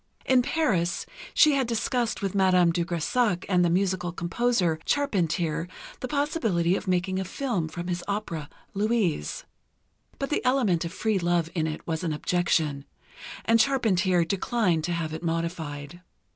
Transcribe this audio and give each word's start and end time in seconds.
In 0.25 0.41
Paris, 0.41 1.05
she 1.35 1.51
had 1.51 1.67
discussed 1.67 2.23
with 2.23 2.33
Madame 2.33 2.71
de 2.71 2.83
Grésac 2.83 3.45
and 3.47 3.63
the 3.63 3.69
musical 3.69 4.11
composer, 4.11 4.79
Charpentier, 4.83 5.67
the 5.99 6.07
possibility 6.07 6.75
of 6.75 6.87
making 6.87 7.19
a 7.19 7.23
film 7.23 7.67
from 7.67 7.87
his 7.87 8.03
opera, 8.07 8.49
"Louise," 8.73 9.45
but 10.17 10.31
the 10.31 10.43
element 10.43 10.83
of 10.85 10.91
free 10.91 11.19
love 11.19 11.51
in 11.53 11.67
it 11.67 11.85
was 11.85 12.03
an 12.03 12.13
objection, 12.13 12.83
and 13.45 13.59
Charpentier 13.61 14.25
declined 14.25 14.83
to 14.85 14.91
have 14.93 15.13
it 15.13 15.21
modified. 15.21 16.01